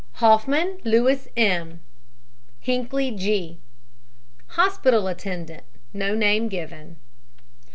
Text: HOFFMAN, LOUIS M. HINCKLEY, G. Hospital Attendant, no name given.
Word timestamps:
HOFFMAN, 0.13 0.79
LOUIS 0.83 1.27
M. 1.37 1.79
HINCKLEY, 2.61 3.11
G. 3.11 3.59
Hospital 4.57 5.05
Attendant, 5.07 5.63
no 5.93 6.15
name 6.15 6.47
given. 6.49 6.95